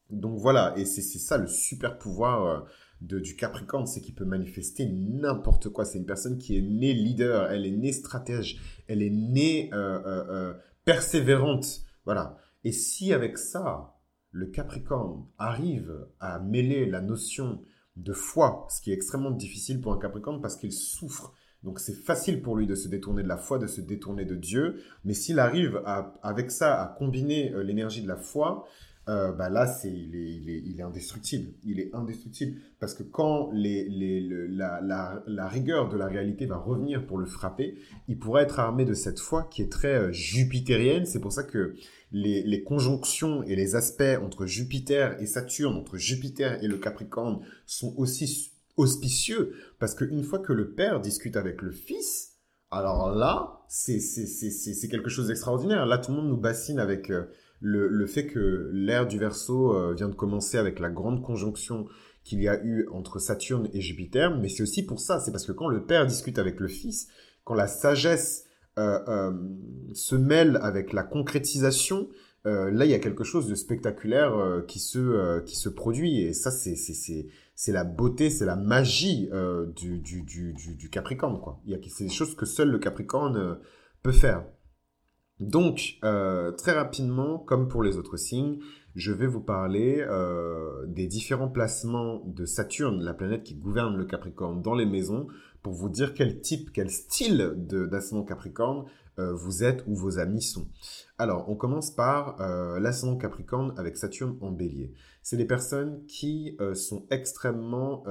[0.10, 2.60] Donc voilà, et c'est ça le super pouvoir euh,
[3.02, 5.86] de, du Capricorne, c'est qu'il peut manifester n'importe quoi.
[5.86, 10.02] C'est une personne qui est née leader, elle est née stratège, elle est née euh,
[10.06, 10.54] euh,
[10.86, 11.82] persévérante.
[12.06, 12.38] Voilà.
[12.64, 13.96] Et si avec ça,
[14.32, 17.62] le Capricorne arrive à mêler la notion
[17.96, 21.34] de foi, ce qui est extrêmement difficile pour un Capricorne parce qu'il souffre.
[21.64, 24.36] Donc c'est facile pour lui de se détourner de la foi, de se détourner de
[24.36, 24.82] Dieu.
[25.04, 25.82] Mais s'il arrive
[26.24, 28.66] avec ça à combiner euh, l'énergie de la foi,
[29.10, 31.52] euh, bah là, c'est, il, est, il, est, il, est, indestructible.
[31.66, 32.60] Il est indestructible.
[32.80, 37.18] Parce que quand les, les, la, la, la, rigueur de la réalité va revenir pour
[37.18, 41.06] le frapper, il pourra être armé de cette foi qui est très euh, jupitérienne.
[41.06, 41.74] C'est pour ça que
[42.12, 47.40] les, les, conjonctions et les aspects entre Jupiter et Saturne, entre Jupiter et le Capricorne,
[47.66, 49.56] sont aussi auspicieux.
[49.80, 52.34] Parce qu'une fois que le père discute avec le fils,
[52.70, 53.98] alors là, c'est
[54.88, 55.88] quelque chose d'extraordinaire.
[55.88, 57.10] Là, tout le monde nous bassine avec...
[57.10, 57.24] Euh,
[57.62, 61.88] le, fait que l'ère du Verseau euh, vient de commencer avec la grande conjonction
[62.24, 65.46] qu'il y a eu entre Saturne et Jupiter, mais c'est aussi pour ça, c'est parce
[65.46, 67.08] que quand le père discute avec le fils,
[67.44, 68.46] quand la sagesse
[68.78, 69.32] euh, euh,
[69.94, 72.10] se mêle avec la concrétisation,
[72.46, 76.50] là il y a quelque chose de spectaculaire qui se qui se produit et ça
[76.50, 79.30] c'est c'est c'est la beauté, c'est la magie
[79.76, 81.62] du, du, du, du, Capricorne quoi.
[81.66, 83.60] Il y a c'est des choses que seul le Capricorne
[84.02, 84.46] peut faire.
[85.40, 88.60] Donc, euh, très rapidement, comme pour les autres signes,
[88.96, 94.06] je vais vous parler euh, des différents placements de Saturne, la planète qui gouverne le
[94.06, 95.28] Capricorne, dans les maisons,
[95.62, 98.86] pour vous dire quel type, quel style d'ascendant Capricorne
[99.34, 100.68] vous êtes ou vos amis sont.
[101.18, 104.94] Alors, on commence par euh, l'ascendant Capricorne avec Saturne en bélier.
[105.22, 108.04] C'est des personnes qui euh, sont extrêmement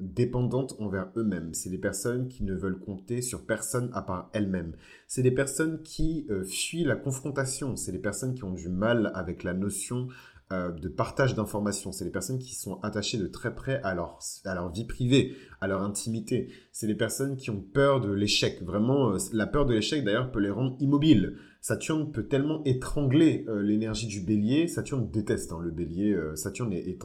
[0.00, 1.54] dépendantes envers eux-mêmes.
[1.54, 4.74] C'est des personnes qui ne veulent compter sur personne à part elles-mêmes.
[5.06, 7.76] C'est des personnes qui fuient la confrontation.
[7.76, 11.92] C'est des personnes qui ont du mal avec la notion euh, de partage d'informations.
[11.92, 15.34] C'est les personnes qui sont attachées de très près à leur, à leur vie privée,
[15.60, 16.52] à leur intimité.
[16.72, 18.62] C'est les personnes qui ont peur de l'échec.
[18.62, 21.36] Vraiment, euh, la peur de l'échec, d'ailleurs, peut les rendre immobiles.
[21.60, 24.68] Saturne peut tellement étrangler euh, l'énergie du bélier.
[24.68, 26.16] Saturne déteste hein, le bélier.
[26.34, 27.04] Saturne est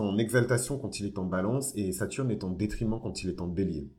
[0.00, 3.40] en exaltation quand il est en balance et Saturne est en détriment quand il est
[3.40, 3.90] en bélier.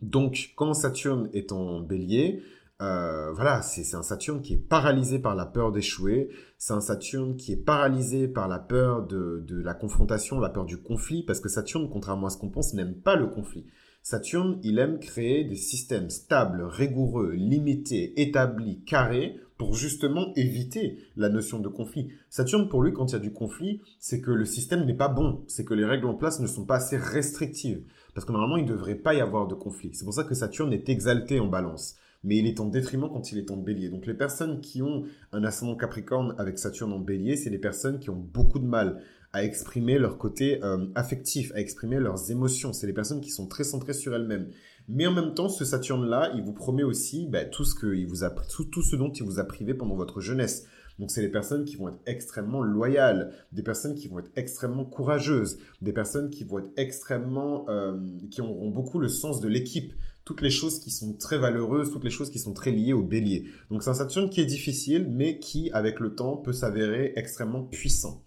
[0.00, 2.42] Donc, quand Saturne est en bélier,
[2.80, 6.30] euh, voilà, c'est un Saturne qui est paralysé par la peur d'échouer.
[6.56, 10.64] C'est un Saturne qui est paralysé par la peur de, de, la confrontation, la peur
[10.64, 13.66] du conflit, parce que Saturne, contrairement à ce qu'on pense, n'aime pas le conflit.
[14.02, 21.28] Saturne, il aime créer des systèmes stables, rigoureux, limités, établis, carrés, pour justement éviter la
[21.28, 22.08] notion de conflit.
[22.30, 25.08] Saturne, pour lui, quand il y a du conflit, c'est que le système n'est pas
[25.08, 28.56] bon, c'est que les règles en place ne sont pas assez restrictives, parce que normalement,
[28.56, 29.90] il ne devrait pas y avoir de conflit.
[29.92, 33.32] C'est pour ça que Saturne est exalté en balance mais il est en détriment quand
[33.32, 33.88] il est en bélier.
[33.88, 37.98] Donc les personnes qui ont un ascendant capricorne avec Saturne en bélier, c'est les personnes
[37.98, 39.02] qui ont beaucoup de mal
[39.32, 42.72] à exprimer leur côté euh, affectif, à exprimer leurs émotions.
[42.72, 44.48] C'est les personnes qui sont très centrées sur elles-mêmes.
[44.88, 48.06] Mais en même temps, ce Saturne-là, il vous promet aussi bah, tout, ce que il
[48.06, 50.66] vous a, tout, ce dont il vous a privé pendant votre jeunesse.
[50.98, 54.84] Donc c'est les personnes qui vont être extrêmement loyales, des personnes qui vont être extrêmement
[54.84, 57.96] courageuses, des personnes qui vont être extrêmement, euh,
[58.30, 59.94] qui auront beaucoup le sens de l'équipe
[60.30, 63.02] toutes les choses qui sont très valeureuses, toutes les choses qui sont très liées au
[63.02, 63.46] bélier.
[63.68, 67.64] Donc c'est un Saturne qui est difficile, mais qui, avec le temps, peut s'avérer extrêmement
[67.64, 68.22] puissant.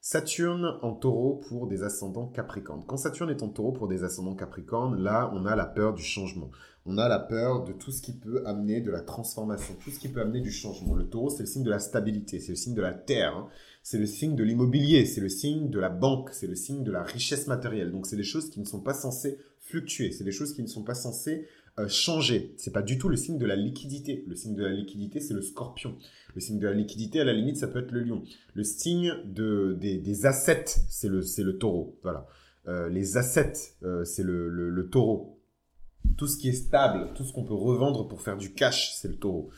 [0.00, 2.84] Saturne en taureau pour des ascendants capricornes.
[2.86, 6.02] Quand Saturne est en taureau pour des ascendants capricornes, là, on a la peur du
[6.02, 6.50] changement.
[6.86, 9.98] On a la peur de tout ce qui peut amener de la transformation, tout ce
[9.98, 10.94] qui peut amener du changement.
[10.94, 13.48] Le taureau, c'est le signe de la stabilité, c'est le signe de la terre, hein.
[13.88, 16.90] C'est le signe de l'immobilier, c'est le signe de la banque, c'est le signe de
[16.90, 17.92] la richesse matérielle.
[17.92, 20.66] Donc, c'est des choses qui ne sont pas censées fluctuer, c'est des choses qui ne
[20.66, 21.46] sont pas censées
[21.78, 22.52] euh, changer.
[22.56, 24.24] C'est pas du tout le signe de la liquidité.
[24.26, 25.94] Le signe de la liquidité, c'est le scorpion.
[26.34, 28.24] Le signe de la liquidité, à la limite, ça peut être le lion.
[28.54, 31.96] Le signe de, des, assets, c'est le, le taureau.
[32.02, 32.26] Voilà.
[32.66, 35.38] Euh, les assets, euh, c'est le, le, taureau.
[36.16, 39.06] Tout ce qui est stable, tout ce qu'on peut revendre pour faire du cash, c'est
[39.06, 39.48] le taureau.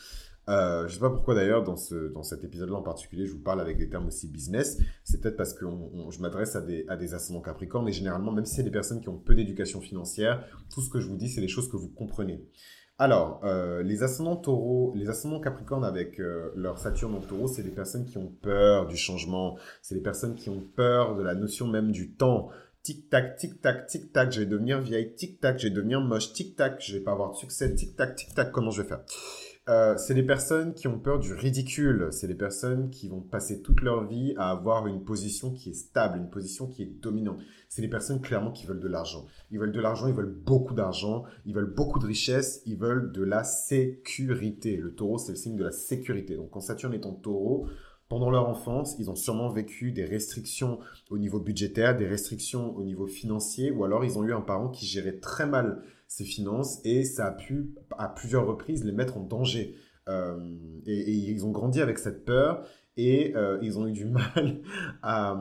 [0.49, 3.43] Euh, je sais pas pourquoi d'ailleurs dans, ce, dans cet épisode-là en particulier, je vous
[3.43, 4.79] parle avec des termes aussi business.
[5.05, 5.67] C'est peut-être parce que
[6.11, 9.01] je m'adresse à des, à des ascendants capricornes et généralement, même si c'est des personnes
[9.01, 11.77] qui ont peu d'éducation financière, tout ce que je vous dis, c'est des choses que
[11.77, 12.45] vous comprenez.
[13.01, 17.63] Alors, euh, les ascendants taureaux, les ascendants capricornes avec euh, leur Saturne en taureau, c'est
[17.63, 21.37] des personnes qui ont peur du changement, c'est des personnes qui ont peur de la
[21.37, 22.49] notion même du temps.
[22.83, 27.01] Tic-tac, tic-tac, tic-tac, je vais devenir vieille, tic-tac, je vais devenir moche, tic-tac, je vais
[27.01, 29.05] pas avoir de succès, tic-tac, tic-tac, comment je vais faire?
[29.69, 32.09] Euh, c'est des personnes qui ont peur du ridicule.
[32.11, 35.75] C'est des personnes qui vont passer toute leur vie à avoir une position qui est
[35.75, 37.39] stable, une position qui est dominante.
[37.69, 39.27] C'est des personnes clairement qui veulent de l'argent.
[39.51, 43.13] Ils veulent de l'argent, ils veulent beaucoup d'argent, ils veulent beaucoup de richesse, ils veulent
[43.13, 44.77] de la sécurité.
[44.77, 46.37] Le taureau, c'est le signe de la sécurité.
[46.37, 47.69] Donc quand Saturne est en taureau,
[48.09, 50.79] pendant leur enfance, ils ont sûrement vécu des restrictions
[51.11, 54.71] au niveau budgétaire, des restrictions au niveau financier, ou alors ils ont eu un parent
[54.71, 59.17] qui gérait très mal ses finances et ça a pu à plusieurs reprises les mettre
[59.19, 59.77] en danger.
[60.09, 62.67] Euh, et, ils ont grandi avec cette peur
[62.97, 64.63] et euh, ils ont eu du mal
[65.03, 65.39] à,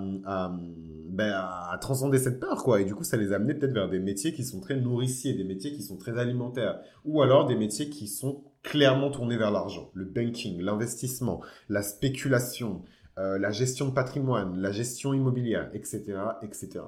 [1.10, 2.82] ben, à, transcender cette peur, quoi.
[2.82, 5.34] Et du coup, ça les a amenés peut-être vers des métiers qui sont très nourriciers,
[5.34, 9.52] des métiers qui sont très alimentaires, ou alors des métiers qui sont clairement tournés vers
[9.52, 12.84] l'argent, le banking, l'investissement, la spéculation,
[13.18, 16.04] euh, la gestion de patrimoine, la gestion immobilière, etc.,
[16.44, 16.82] etc.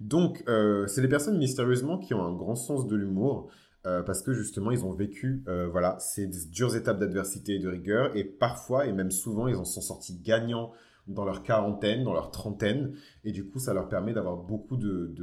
[0.00, 3.50] Donc, euh, c'est les personnes mystérieusement qui ont un grand sens de l'humour.
[3.86, 7.68] Euh, parce que justement, ils ont vécu euh, voilà, ces dures étapes d'adversité et de
[7.68, 10.72] rigueur, et parfois, et même souvent, ils en sont sortis gagnants
[11.06, 12.92] dans leur quarantaine, dans leur trentaine,
[13.24, 15.14] et du coup, ça leur permet d'avoir beaucoup de,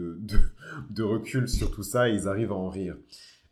[0.89, 2.95] de, recul sur tout ça, et ils arrivent à en rire.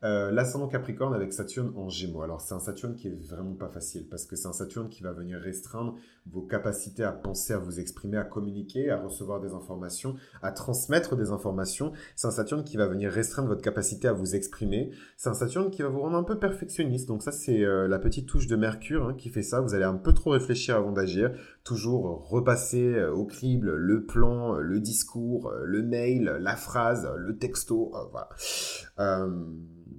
[0.03, 2.23] Euh, L'ascendant Capricorne avec Saturne en Gémeaux.
[2.23, 5.01] Alors c'est un Saturne qui est vraiment pas facile parce que c'est un Saturne qui
[5.01, 5.95] va venir restreindre
[6.29, 11.15] vos capacités à penser, à vous exprimer, à communiquer, à recevoir des informations, à transmettre
[11.15, 11.93] des informations.
[12.17, 14.91] C'est un Saturne qui va venir restreindre votre capacité à vous exprimer.
[15.15, 17.07] C'est un Saturne qui va vous rendre un peu perfectionniste.
[17.07, 19.61] Donc ça c'est euh, la petite touche de Mercure hein, qui fait ça.
[19.61, 21.31] Vous allez un peu trop réfléchir avant d'agir.
[21.63, 27.93] Toujours repasser euh, au crible le plan, le discours, le mail, la phrase, le texto.
[28.11, 28.27] voilà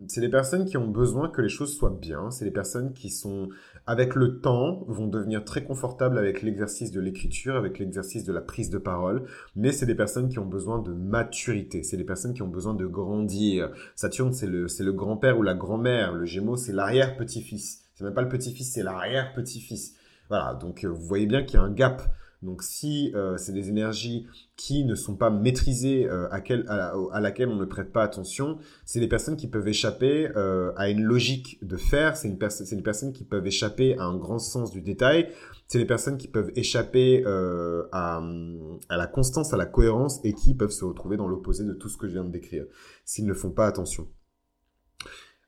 [0.08, 2.30] c'est des personnes qui ont besoin que les choses soient bien.
[2.30, 3.48] C'est des personnes qui sont,
[3.86, 8.40] avec le temps, vont devenir très confortables avec l'exercice de l'écriture, avec l'exercice de la
[8.40, 9.24] prise de parole.
[9.56, 11.82] Mais c'est des personnes qui ont besoin de maturité.
[11.82, 13.70] C'est des personnes qui ont besoin de grandir.
[13.96, 16.12] Saturne, c'est le, c'est le grand-père ou la grand-mère.
[16.12, 17.82] Le Gémeaux, c'est l'arrière-petit-fils.
[17.94, 19.94] C'est même pas le petit-fils, c'est l'arrière-petit-fils.
[20.28, 20.54] Voilà.
[20.54, 22.02] Donc, euh, vous voyez bien qu'il y a un gap
[22.44, 26.42] donc si euh, c'est des énergies qui ne sont pas maîtrisées, euh, à,
[27.12, 30.90] à, laquelle on ne prête pas attention, c'est des personnes qui peuvent échapper euh, à
[30.90, 34.70] une logique de faire, c'est une des personnes qui peuvent échapper à un grand sens
[34.70, 35.30] du détail,
[35.66, 37.24] c'est des personnes qui peuvent échapper
[37.92, 38.22] à,
[38.88, 41.88] à, la constance, à la cohérence et qui peuvent se retrouver dans l'opposé de tout
[41.88, 42.66] ce que je viens de décrire,
[43.04, 44.06] s'ils ne font pas attention.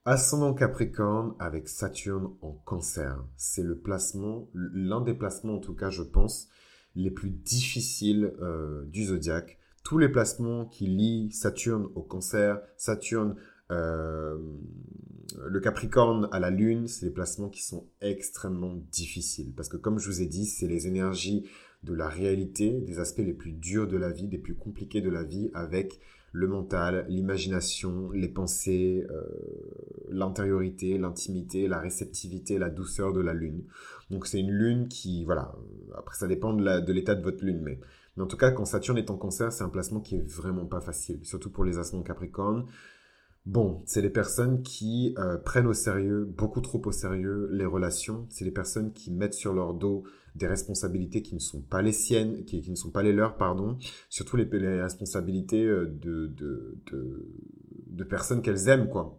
[0.08, 3.18] Ascendant Capricorne avec Saturne en cancer.
[3.36, 6.48] C'est le placement, l'un des placements en tout cas je pense,
[6.96, 9.58] les plus difficiles euh, du zodiaque.
[9.84, 13.36] Tous les placements qui lient Saturne au cancer, Saturne,
[13.70, 14.36] euh,
[15.46, 19.52] le Capricorne à la Lune, c'est des placements qui sont extrêmement difficiles.
[19.54, 21.48] Parce que comme je vous ai dit, c'est les énergies
[21.84, 25.10] de la réalité, des aspects les plus durs de la vie, des plus compliqués de
[25.10, 26.00] la vie, avec
[26.32, 29.22] le mental, l'imagination, les pensées, euh,
[30.10, 33.64] l'intériorité, l'intimité, la réceptivité, la douceur de la lune.
[34.10, 35.54] Donc c'est une lune qui, voilà,
[35.96, 37.80] après ça dépend de l'état de, votre lune, mais,
[38.18, 40.80] en tout cas quand Saturne est en cancer, c'est un placement qui est vraiment pas
[40.80, 42.66] facile, surtout pour les ascendants Capricorne.
[43.46, 48.26] Bon, c'est les personnes qui euh, prennent au sérieux, beaucoup trop au sérieux, les relations.
[48.28, 50.02] C'est les personnes qui mettent sur leur dos
[50.34, 53.78] des responsabilités qui ne sont pas les siennes, qui, ne sont pas les leurs, pardon.
[54.08, 57.24] Surtout les, les responsabilités euh, de, de, de,
[57.86, 59.16] de personnes qu'elles aiment, quoi.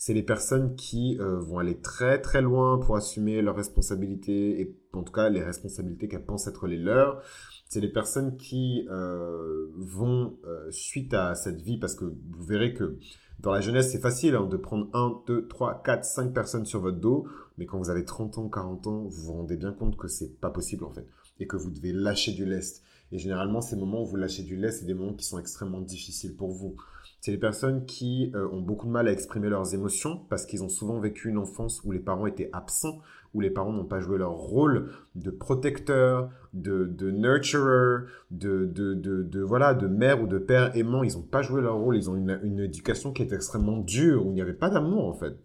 [0.00, 4.76] C'est les personnes qui euh, vont aller très très loin pour assumer leurs responsabilités et
[4.92, 7.20] en tout cas les responsabilités qu'elles pensent être les leurs.
[7.68, 12.74] C'est les personnes qui euh, vont euh, suite à cette vie parce que vous verrez
[12.74, 12.96] que
[13.40, 16.80] dans la jeunesse c'est facile hein, de prendre 1, 2, 3, 4, 5 personnes sur
[16.80, 17.26] votre dos
[17.58, 20.40] mais quand vous avez 30 ans, 40 ans, vous vous rendez bien compte que c'est
[20.40, 21.08] pas possible en fait
[21.40, 22.84] et que vous devez lâcher du lest.
[23.10, 25.80] Et généralement ces moments où vous lâchez du lest, c'est des moments qui sont extrêmement
[25.80, 26.76] difficiles pour vous.
[27.20, 30.62] C'est les personnes qui euh, ont beaucoup de mal à exprimer leurs émotions parce qu'ils
[30.62, 33.00] ont souvent vécu une enfance où les parents étaient absents,
[33.34, 39.74] où les parents n'ont pas joué leur rôle de protecteur, de, de nurturer, de, voilà,
[39.74, 41.02] de mère ou de père aimant.
[41.02, 41.96] Ils n'ont pas joué leur rôle.
[41.96, 45.14] Ils ont une, éducation qui est extrêmement dure, où il n'y avait pas d'amour en
[45.14, 45.36] fait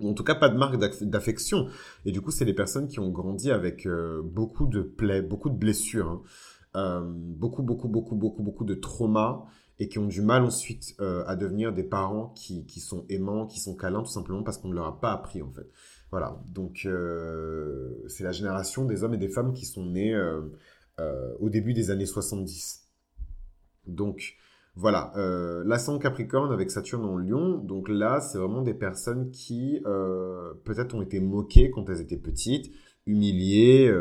[0.00, 1.66] en tout cas pas de marque d'affection.
[2.04, 5.50] Et du coup, c'est les personnes qui ont grandi avec euh, beaucoup de plaies, beaucoup
[5.50, 6.22] de blessures, hein.
[6.76, 9.46] euh, beaucoup, beaucoup, beaucoup, beaucoup, beaucoup de traumas,
[9.78, 13.46] et qui ont du mal ensuite euh, à devenir des parents qui, qui, sont aimants,
[13.46, 15.70] qui sont câlins, tout simplement parce qu'on ne leur a pas appris en fait.
[16.10, 20.40] Voilà, donc euh, c'est la génération des hommes et des femmes qui sont nés euh,
[21.38, 22.88] au début des années 70.
[23.86, 24.34] Donc
[24.74, 25.12] voilà,
[25.64, 29.80] l'ascendant Capricorne avec Saturne en Lion, donc là c'est vraiment des personnes qui
[30.64, 32.72] peut-être ont été moquées quand elles étaient petites,
[33.06, 33.92] humiliées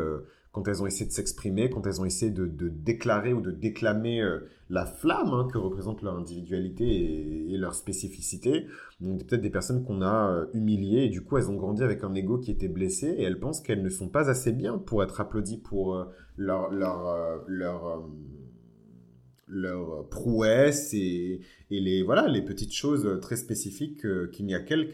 [0.52, 4.22] quand elles ont essayé de s'exprimer, quand elles ont essayé de, déclarer ou de déclamer
[4.22, 8.66] euh, la flamme hein, que représente leur individualité et, leur spécificité.
[9.00, 12.04] Donc peut-être des personnes qu'on a euh, humiliées et du coup elles ont grandi avec
[12.04, 15.04] un ego qui était blessé et elles pensent qu'elles ne sont pas assez bien pour
[15.04, 16.06] être applaudies pour euh,
[16.38, 16.72] leur,
[19.48, 24.90] leur prouesse et, les, voilà, les petites choses très spécifiques qu'il n'y a qu'elles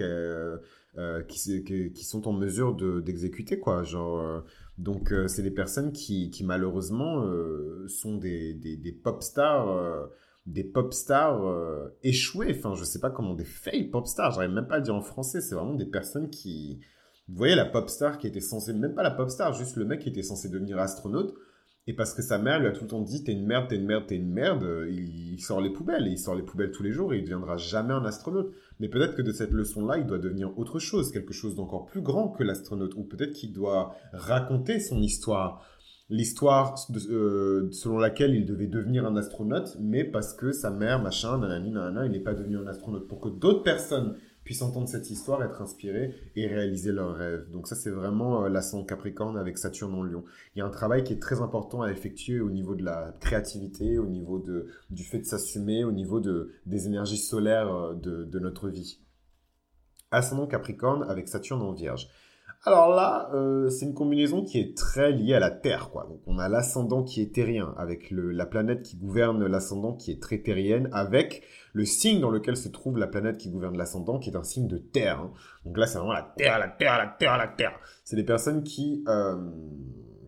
[1.28, 3.60] qui, qui, sont en mesure d'exécuter.
[3.60, 3.84] quoi.
[3.84, 4.44] Genre
[4.78, 10.08] donc, euh, c'est des personnes qui, qui malheureusement euh, sont des, des, pop stars, euh,
[10.48, 11.42] des pop stars
[12.02, 12.56] échouées.
[12.58, 14.32] Enfin, je sais pas comment des fail pop stars.
[14.32, 15.42] J'arrive même pas à le dire en français.
[15.42, 16.80] C'est vraiment des personnes qui,
[17.28, 19.86] vous voyez, la pop star qui était censée, même pas la pop star, juste le
[19.86, 21.36] mec qui était censé devenir astronaute.
[21.86, 23.76] Et parce que sa mère lui a tout le temps dit t'es une merde, t'es
[23.76, 26.84] une merde, t'es une merde, il, sort les poubelles et il sort les poubelles tous
[26.84, 28.54] les jours et il deviendra jamais un astronaute.
[28.80, 32.02] Mais peut-être que de cette leçon-là, il doit devenir autre chose, quelque chose d'encore plus
[32.02, 35.66] grand que l'astronaute, ou peut-être qu'il doit raconter son histoire,
[36.10, 36.76] l'histoire
[37.10, 41.72] euh, selon laquelle il devait devenir un astronaute, mais parce que sa mère, machin, nanani,
[41.72, 45.42] nanana, il n'est pas devenu un astronaute, pour que d'autres personnes puissent entendre cette histoire,
[45.44, 47.50] être inspirés et réaliser leurs rêves.
[47.52, 50.24] Donc ça, c'est vraiment euh, l'ascendant Capricorne avec Saturne en Lion.
[50.56, 53.14] Il y a un travail qui est très important à effectuer au niveau de la
[53.20, 54.44] créativité, au niveau
[54.90, 59.00] du fait de s'assumer, au niveau de, des énergies solaires euh, de, notre vie.
[60.12, 62.10] Ascendant Capricorne avec Saturne en Vierge.
[62.66, 66.06] Alors là, euh, c'est une combinaison qui est très liée à la Terre, quoi.
[66.08, 70.22] Donc on a l'ascendant qui est terrien, avec la planète qui gouverne l'ascendant qui est
[70.22, 74.30] très terrienne, avec le signe dans lequel se trouve la planète qui gouverne l'ascendant, qui
[74.30, 75.20] est un signe de Terre.
[75.20, 75.34] Hein.
[75.66, 77.80] Donc là, c'est vraiment la Terre, la Terre, la Terre, la Terre.
[78.04, 79.36] C'est des personnes qui euh,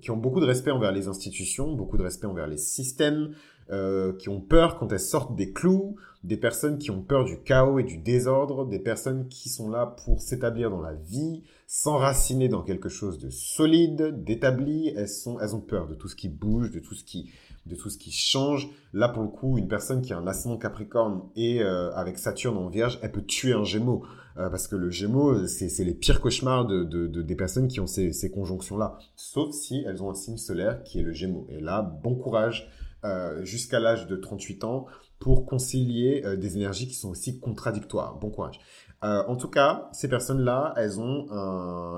[0.05, 3.33] qui ont beaucoup de respect envers les institutions, beaucoup de respect envers les systèmes,
[3.71, 7.41] euh, qui ont peur quand elles sortent des clous, des personnes qui ont peur du
[7.41, 12.49] chaos et du désordre, des personnes qui sont là pour s'établir dans la vie, s'enraciner
[12.49, 14.93] dans quelque chose de solide, d'établi.
[14.95, 17.31] Elles sont, elles ont peur de tout ce qui bouge, de tout ce qui,
[17.65, 18.69] de tout ce qui change.
[18.93, 22.57] Là, pour le coup, une personne qui a un ascendant Capricorne et euh, avec Saturne
[22.57, 24.03] en Vierge, elle peut tuer un Gémeaux.
[24.37, 27.79] Euh, parce que le Gémeaux, c'est les pires cauchemars de, de, de, des personnes qui
[27.79, 28.97] ont ces, ces conjonctions-là.
[29.15, 31.47] Sauf si elles ont un signe solaire qui est le Gémeaux.
[31.49, 32.69] Et là, bon courage
[33.05, 34.87] euh, jusqu'à l'âge de 38 ans
[35.19, 38.17] pour concilier euh, des énergies qui sont aussi contradictoires.
[38.17, 38.59] Bon courage.
[39.03, 41.27] Euh, en tout cas, ces personnes-là, elles ont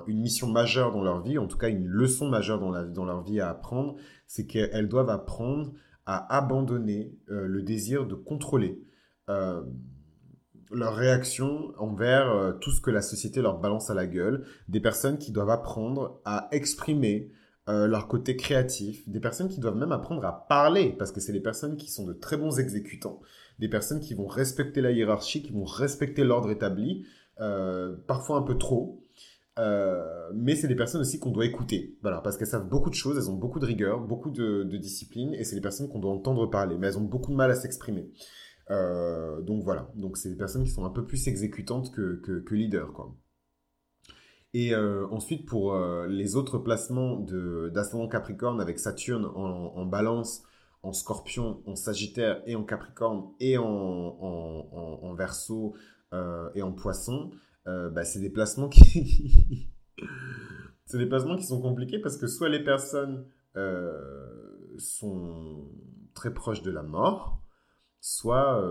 [0.08, 3.06] une mission majeure dans leur vie, en tout cas une leçon majeure dans, la, dans
[3.06, 3.96] leur vie à apprendre,
[4.28, 5.74] c'est qu'elles doivent apprendre
[6.06, 8.82] à abandonner le désir de contrôler
[9.28, 15.18] leur réaction envers tout ce que la société leur balance à la gueule, des personnes
[15.18, 17.32] qui doivent apprendre à exprimer
[17.70, 21.34] euh, leur côté créatif, des personnes qui doivent même apprendre à parler, parce que c'est
[21.34, 23.20] des personnes qui sont de très bons exécutants,
[23.60, 27.06] des personnes qui vont respecter la hiérarchie, qui vont respecter l'ordre établi,
[27.42, 29.04] euh, parfois un peu trop,
[29.58, 32.96] euh, mais c'est des personnes aussi qu'on doit écouter, voilà, parce qu'elles savent beaucoup de
[32.96, 36.12] choses, elles ont beaucoup de rigueur, beaucoup de, discipline, et c'est des personnes qu'on doit
[36.12, 38.12] entendre parler, mais elles ont beaucoup de mal à s'exprimer.
[38.70, 42.94] donc voilà, donc c'est des personnes qui sont un peu plus exécutantes que, que, leaders,
[42.94, 43.16] quoi.
[44.54, 47.20] Et euh, ensuite, pour euh, les autres placements
[47.74, 50.42] d'ascendant Capricorne avec Saturne en, balance,
[50.84, 55.76] en scorpion, en sagittaire et en capricorne et en, en, en verso
[56.14, 57.32] euh, et en poisson,
[57.68, 59.70] bah, c'est des placements qui...
[60.86, 63.26] c'est des placements qui sont compliqués parce que soit les personnes
[64.78, 65.68] sont
[66.14, 67.42] très proches de la mort,
[68.00, 68.64] soit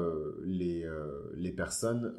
[0.44, 0.88] les,
[1.34, 2.16] les personnes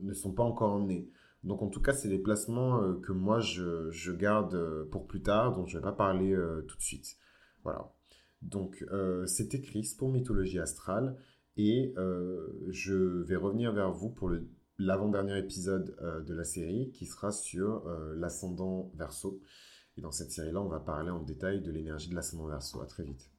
[0.00, 1.08] ne sont pas encore nés.
[1.44, 5.66] Donc en tout cas, c'est des placements que moi je, garde pour plus tard, dont
[5.66, 6.34] je ne vais pas parler
[6.66, 7.16] tout de suite.
[7.62, 7.92] Voilà.
[8.42, 8.84] Donc
[9.26, 11.16] c'était Chris pour Mythologie Astrale
[11.56, 11.94] et
[12.68, 14.30] je vais revenir vers vous pour
[14.78, 15.96] l'avant-dernier épisode
[16.26, 17.84] de la série qui sera sur
[18.16, 19.40] l'ascendant verso.
[19.96, 22.80] Et dans cette série-là, on va parler en détail de l'énergie de l'ascendant verso.
[22.80, 23.33] À très vite.